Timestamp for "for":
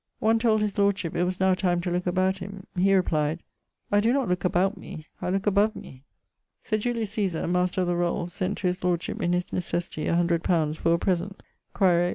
10.77-10.95